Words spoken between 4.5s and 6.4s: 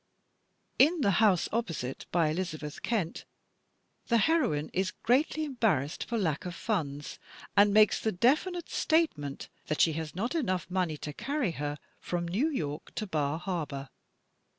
is greatly embarrassed for